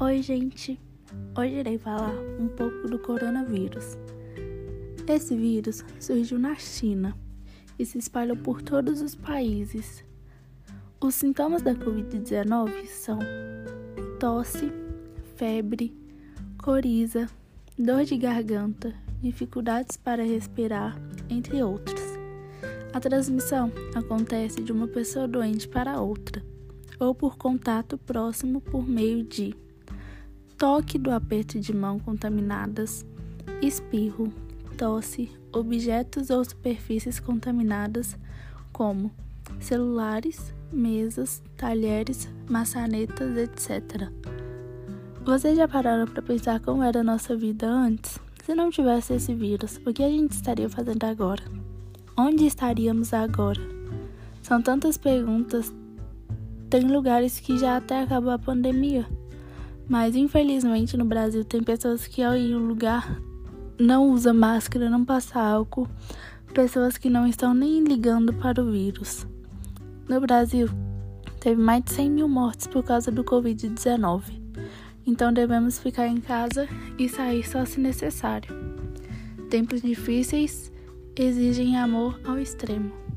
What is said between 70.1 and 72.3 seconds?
Brasil, teve mais de 100 mil